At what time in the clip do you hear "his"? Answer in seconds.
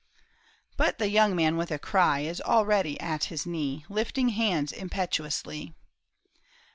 3.25-3.45